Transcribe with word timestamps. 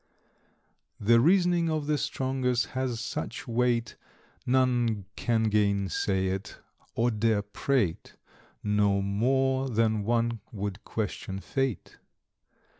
The 0.99 1.19
reasoning 1.19 1.69
of 1.69 1.85
the 1.85 1.95
strongest 1.99 2.65
has 2.73 2.99
such 2.99 3.47
weight, 3.47 3.97
None 4.47 5.05
can 5.15 5.43
gainsay 5.43 6.29
it, 6.29 6.57
or 6.95 7.11
dare 7.11 7.43
prate, 7.43 8.15
No 8.63 9.03
more 9.03 9.69
than 9.69 10.03
one 10.03 10.39
would 10.51 10.83
question 10.83 11.37
Fate. 11.39 11.99